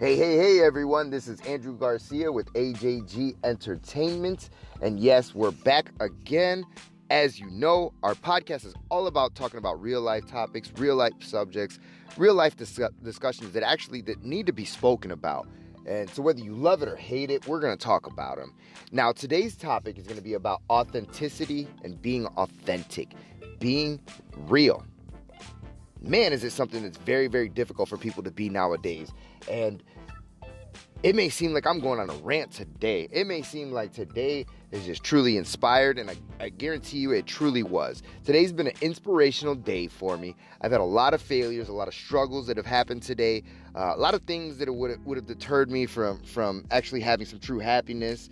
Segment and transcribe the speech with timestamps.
[0.00, 1.10] Hey, hey, hey, everyone.
[1.10, 4.50] This is Andrew Garcia with AJG Entertainment.
[4.80, 6.64] And yes, we're back again.
[7.10, 11.14] As you know, our podcast is all about talking about real life topics, real life
[11.18, 11.80] subjects,
[12.16, 15.48] real life dis- discussions that actually that need to be spoken about.
[15.84, 18.54] And so whether you love it or hate it, we're going to talk about them.
[18.92, 23.14] Now, today's topic is going to be about authenticity and being authentic,
[23.58, 23.98] being
[24.36, 24.84] real
[26.00, 29.12] man, is it something that's very, very difficult for people to be nowadays.
[29.50, 29.82] And
[31.02, 33.08] it may seem like I'm going on a rant today.
[33.12, 37.24] It may seem like today is just truly inspired, and I, I, guarantee you it
[37.24, 38.02] truly was.
[38.24, 40.34] Today's been an inspirational day for me.
[40.60, 43.44] I've had a lot of failures, a lot of struggles that have happened today,
[43.76, 47.26] uh, a lot of things that would would have deterred me from from actually having
[47.26, 48.28] some true happiness.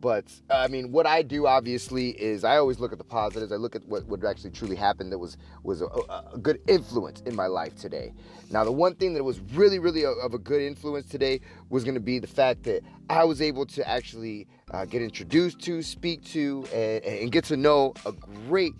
[0.00, 3.52] But I mean, what I do obviously is I always look at the positives.
[3.52, 7.20] I look at what, what actually truly happened that was was a, a good influence
[7.22, 8.14] in my life today.
[8.50, 11.84] Now, the one thing that was really, really a, of a good influence today was
[11.84, 15.82] going to be the fact that I was able to actually uh, get introduced to,
[15.82, 18.72] speak to, and, and get to know a great,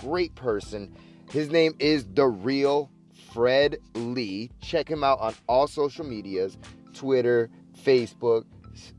[0.00, 0.94] great person.
[1.30, 2.90] His name is the real
[3.32, 4.50] Fred Lee.
[4.60, 6.58] Check him out on all social medias
[6.92, 7.50] Twitter,
[7.84, 8.44] Facebook,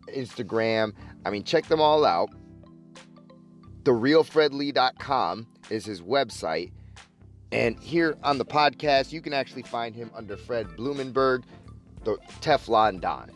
[0.08, 0.94] Instagram.
[1.26, 2.30] I mean, check them all out.
[3.84, 6.72] TheRealFredLee.com is his website.
[7.52, 11.44] And here on the podcast, you can actually find him under Fred Blumenberg,
[12.04, 13.32] the Teflon Don.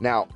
[0.00, 0.28] Now,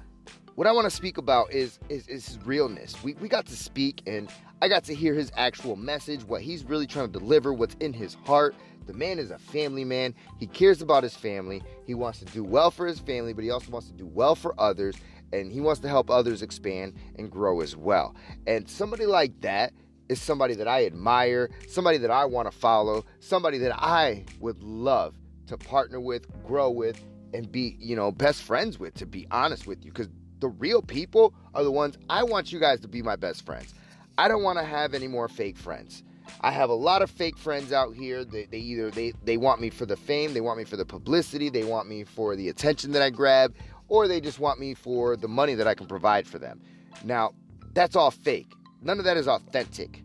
[0.54, 3.02] what I want to speak about is, is, is his realness.
[3.02, 4.30] We, we got to speak, and
[4.62, 7.92] I got to hear his actual message, what he's really trying to deliver, what's in
[7.92, 8.54] his heart.
[8.86, 10.14] The man is a family man.
[10.38, 11.62] He cares about his family.
[11.86, 14.34] He wants to do well for his family, but he also wants to do well
[14.34, 14.94] for others,
[15.32, 18.14] and he wants to help others expand and grow as well.
[18.46, 19.72] And somebody like that
[20.08, 24.62] is somebody that I admire, somebody that I want to follow, somebody that I would
[24.62, 27.02] love to partner with, grow with,
[27.32, 29.90] and be, you know, best friends with, to be honest with you.
[29.90, 30.08] Because
[30.44, 33.72] the real people are the ones I want you guys to be my best friends.
[34.18, 36.02] I don't want to have any more fake friends.
[36.42, 38.26] I have a lot of fake friends out here.
[38.26, 40.84] They, they either they, they want me for the fame, they want me for the
[40.84, 43.54] publicity, they want me for the attention that I grab,
[43.88, 46.60] or they just want me for the money that I can provide for them.
[47.04, 47.32] Now,
[47.72, 48.52] that's all fake.
[48.82, 50.02] None of that is authentic.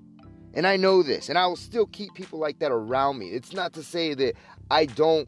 [0.53, 3.27] And I know this, and I will still keep people like that around me.
[3.31, 4.35] It's not to say that
[4.71, 5.27] I don't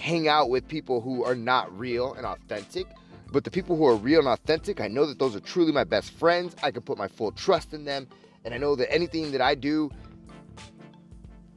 [0.00, 2.86] hang out with people who are not real and authentic,
[3.30, 5.84] but the people who are real and authentic, I know that those are truly my
[5.84, 6.56] best friends.
[6.62, 8.08] I can put my full trust in them,
[8.44, 9.90] and I know that anything that I do,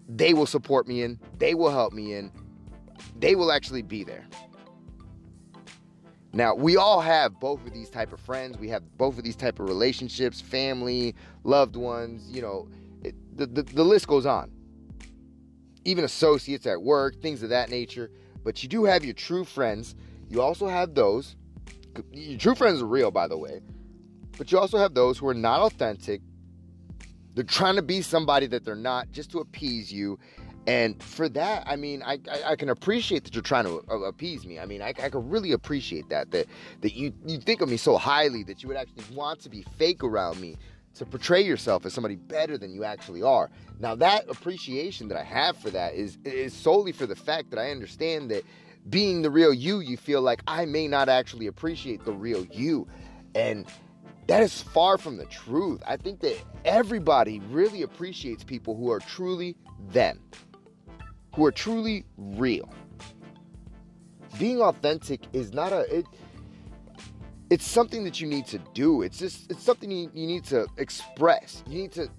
[0.09, 2.31] they will support me in, they will help me in,
[3.19, 4.25] they will actually be there.
[6.33, 8.57] Now, we all have both of these type of friends.
[8.57, 12.69] We have both of these type of relationships, family, loved ones, you know,
[13.03, 14.49] it, the, the, the list goes on.
[15.83, 18.11] Even associates at work, things of that nature.
[18.43, 19.95] But you do have your true friends.
[20.29, 21.35] You also have those.
[22.11, 23.61] Your true friends are real, by the way.
[24.37, 26.21] But you also have those who are not authentic.
[27.33, 30.19] They're trying to be somebody that they're not just to appease you
[30.67, 33.95] and for that, I mean, I, I, I, can appreciate that you're trying to uh,
[34.01, 34.59] appease me.
[34.59, 36.45] I mean, I, I can really appreciate that, that,
[36.81, 39.65] that you, you think of me so highly that you would actually want to be
[39.79, 40.57] fake around me
[40.95, 43.49] to portray yourself as somebody better than you actually are.
[43.79, 47.57] Now, that appreciation that I have for that is, is solely for the fact that
[47.57, 48.43] I understand that
[48.89, 52.87] being the real you, you feel like I may not actually appreciate the real you.
[53.35, 53.65] And
[54.27, 55.81] that is far from the truth.
[55.87, 59.55] I think that everybody really appreciates people who are truly
[59.89, 60.19] them
[61.35, 62.69] who are truly real.
[64.39, 66.05] Being authentic is not a it,
[67.49, 69.01] it's something that you need to do.
[69.01, 71.63] It's just it's something you, you need to express.
[71.67, 72.09] You need to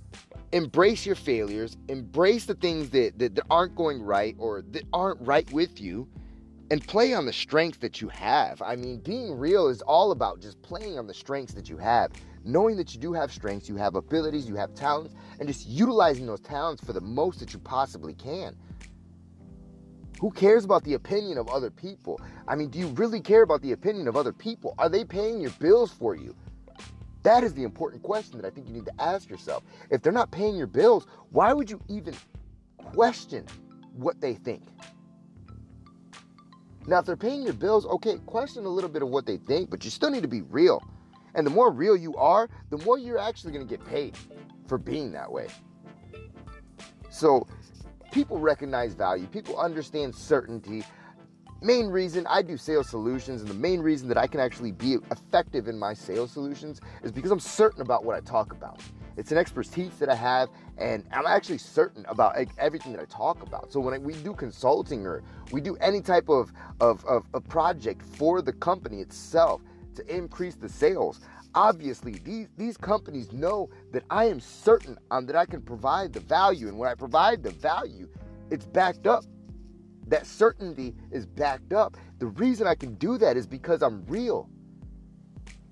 [0.52, 5.20] embrace your failures, embrace the things that, that, that aren't going right or that aren't
[5.22, 6.06] right with you,
[6.72, 8.62] and play on the strengths that you have.
[8.62, 12.12] I mean, being real is all about just playing on the strengths that you have,
[12.46, 16.24] knowing that you do have strengths, you have abilities, you have talents, and just utilizing
[16.24, 18.56] those talents for the most that you possibly can.
[20.18, 22.18] Who cares about the opinion of other people?
[22.48, 24.74] I mean, do you really care about the opinion of other people?
[24.78, 26.34] Are they paying your bills for you?
[27.22, 29.62] That is the important question that I think you need to ask yourself.
[29.90, 32.14] If they're not paying your bills, why would you even
[32.78, 33.44] question
[33.94, 34.62] what they think?
[36.86, 39.70] Now, if they're paying your bills, okay, question a little bit of what they think,
[39.70, 40.82] but you still need to be real.
[41.34, 44.16] And the more real you are, the more you're actually going to get paid
[44.66, 45.46] for being that way.
[47.10, 47.46] So,
[48.10, 50.82] people recognize value, people understand certainty.
[51.62, 54.98] Main reason I do sales solutions, and the main reason that I can actually be
[55.12, 58.80] effective in my sales solutions is because I'm certain about what I talk about.
[59.16, 60.48] It's an expertise that I have,
[60.78, 63.72] and I'm actually certain about like, everything that I talk about.
[63.72, 68.02] So when I, we do consulting or we do any type of, of, of, project
[68.02, 69.60] for the company itself
[69.94, 71.20] to increase the sales,
[71.54, 76.20] obviously these these companies know that I am certain um, that I can provide the
[76.20, 78.08] value, and when I provide the value,
[78.50, 79.24] it's backed up.
[80.08, 81.96] That certainty is backed up.
[82.18, 84.48] The reason I can do that is because I'm real.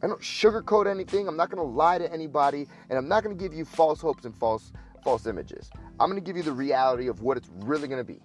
[0.02, 1.28] I don't sugarcoat anything.
[1.28, 4.00] I'm not going to lie to anybody, and I'm not going to give you false
[4.00, 5.70] hopes and false false images.
[5.98, 8.20] I'm going to give you the reality of what it's really going to be.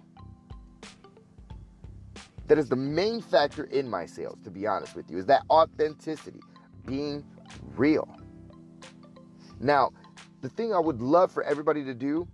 [2.48, 5.42] That is the main factor in my sales, to be honest with you, is that
[5.50, 6.40] authenticity,
[6.84, 7.24] being
[7.74, 8.08] real.
[9.58, 9.92] Now,
[10.42, 12.28] the thing I would love for everybody to do,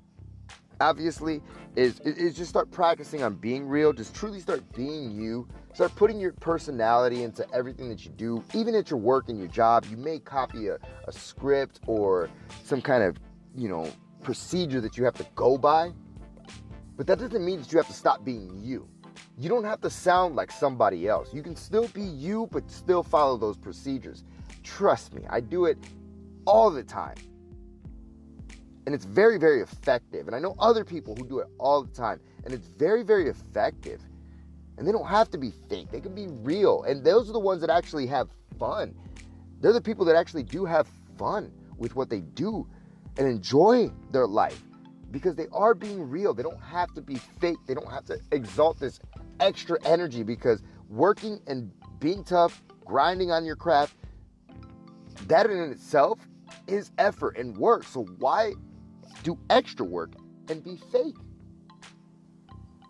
[0.81, 1.41] obviously,
[1.77, 3.93] is, is just start practicing on being real.
[3.93, 5.49] Just truly start being you.
[5.75, 9.49] Start putting your personality into everything that you do, even at your work and your
[9.49, 9.87] job.
[9.91, 10.79] You may copy a,
[11.09, 12.29] a script or
[12.65, 13.17] some kind of,
[13.57, 13.91] you know,
[14.23, 15.93] procedure that you have to go by.
[16.97, 18.87] But that doesn't mean that you have to stop being you.
[19.39, 21.33] You don't have to sound like somebody else.
[21.33, 24.25] You can still be you, but still follow those procedures.
[24.63, 25.79] Trust me, I do it
[26.45, 27.17] all the time.
[28.85, 30.27] And it's very, very effective.
[30.27, 32.21] And I know other people who do it all the time.
[32.45, 34.03] And it's very, very effective.
[34.79, 36.83] And they don't have to be fake, they can be real.
[36.85, 38.29] And those are the ones that actually have
[38.59, 38.95] fun.
[39.61, 42.67] They're the people that actually do have fun with what they do
[43.17, 44.63] and enjoy their life
[45.11, 46.35] because they are being real.
[46.35, 47.59] They don't have to be fake.
[47.67, 48.99] They don't have to exalt this
[49.41, 51.71] extra energy because working and
[52.01, 53.95] being tough, grinding on your craft,
[55.29, 56.19] that in itself
[56.67, 57.85] is effort and work.
[57.85, 58.55] So why
[59.23, 60.13] do extra work
[60.49, 61.17] and be fake?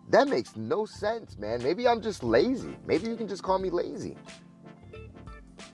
[0.09, 1.63] That makes no sense, man.
[1.63, 2.77] Maybe I'm just lazy.
[2.85, 4.17] Maybe you can just call me lazy.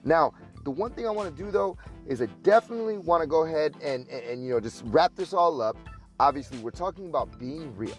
[0.04, 0.34] Now,
[0.64, 3.76] the one thing I want to do though is I definitely want to go ahead
[3.84, 5.78] and, and, and you know just wrap this all up.
[6.20, 7.98] Obviously, we're talking about being real.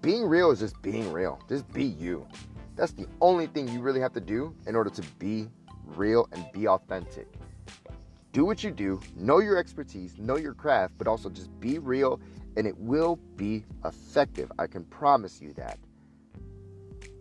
[0.00, 1.40] Being real is just being real.
[1.48, 2.26] Just be you.
[2.76, 5.48] That's the only thing you really have to do in order to be
[5.84, 7.26] real and be authentic.
[8.32, 12.20] Do what you do, know your expertise, know your craft, but also just be real
[12.58, 14.50] and it will be effective.
[14.58, 15.78] I can promise you that.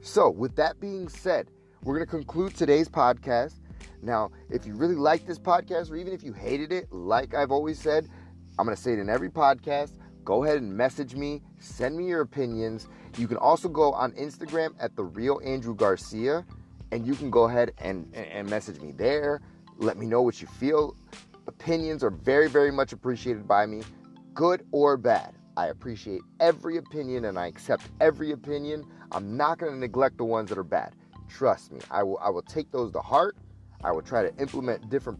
[0.01, 1.51] So, with that being said,
[1.83, 3.59] we're going to conclude today's podcast.
[4.01, 7.51] Now, if you really like this podcast, or even if you hated it, like I've
[7.51, 8.09] always said,
[8.57, 9.91] I'm going to say it in every podcast.
[10.23, 12.87] Go ahead and message me, send me your opinions.
[13.17, 16.45] You can also go on Instagram at the real Andrew Garcia,
[16.91, 19.41] and you can go ahead and, and message me there.
[19.77, 20.95] Let me know what you feel.
[21.45, 23.83] Opinions are very, very much appreciated by me,
[24.37, 25.33] good or bad.
[25.57, 28.85] I appreciate every opinion and I accept every opinion.
[29.11, 30.93] I'm not going to neglect the ones that are bad.
[31.27, 33.35] Trust me, I will, I will take those to heart.
[33.83, 35.19] I will try to implement different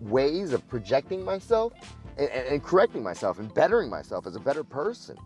[0.00, 1.72] ways of projecting myself
[2.16, 5.18] and, and, and correcting myself and bettering myself as a better person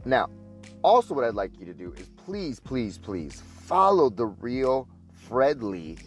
[0.05, 0.29] Now,
[0.83, 5.63] also, what I'd like you to do is please, please, please follow the real Fred
[5.63, 5.97] Lee.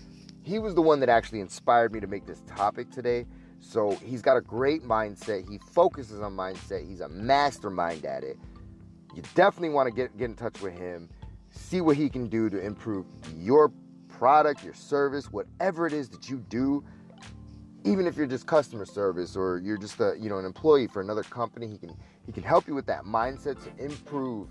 [0.42, 3.26] He was the one that actually inspired me to make this topic today.
[3.60, 5.49] So he's got a great mindset.
[5.49, 6.88] He focuses on mindset.
[6.88, 8.38] He's a mastermind at it.
[9.14, 11.09] You definitely want to get, get in touch with him,
[11.50, 13.73] see what he can do to improve your
[14.09, 16.85] product, your service, whatever it is that you do.
[17.85, 21.00] Even if you're just customer service or you're just a you know an employee for
[21.00, 24.49] another company he can he can help you with that mindset to improve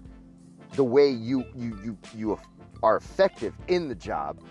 [0.74, 2.39] the way you you you you
[2.82, 4.42] are effective in the job.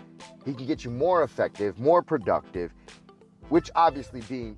[0.45, 2.71] He can get you more effective more productive
[3.49, 4.57] which obviously being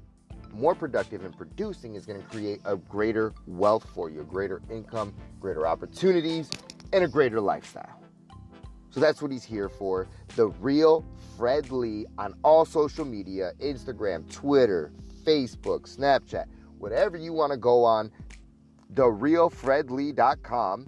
[0.53, 5.13] more productive and producing is going to create a greater wealth for you greater income
[5.39, 6.49] greater opportunities
[6.93, 8.01] and a greater lifestyle
[8.91, 10.07] so that's what he's here for.
[10.35, 11.05] The real
[11.37, 14.91] Fred Lee on all social media Instagram, Twitter,
[15.23, 16.45] Facebook, Snapchat,
[16.77, 18.11] whatever you want to go on.
[18.93, 20.87] TheRealFredLee.com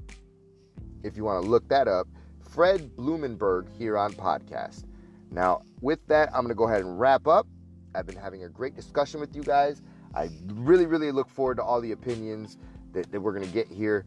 [1.03, 2.07] if you want to look that up.
[2.49, 4.83] Fred Blumenberg here on podcast.
[5.31, 7.47] Now, with that, I'm going to go ahead and wrap up.
[7.95, 9.81] I've been having a great discussion with you guys.
[10.15, 12.57] I really, really look forward to all the opinions
[12.93, 14.05] that, that we're going to get here.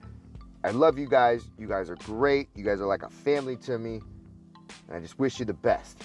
[0.64, 1.50] I love you guys.
[1.58, 2.48] You guys are great.
[2.54, 4.00] You guys are like a family to me.
[4.88, 6.02] And I just wish you the best.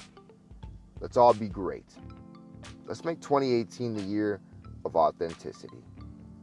[0.99, 1.85] Let's all be great.
[2.85, 4.39] Let's make 2018 the year
[4.85, 5.83] of authenticity.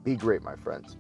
[0.05, 0.97] Be great, my friends.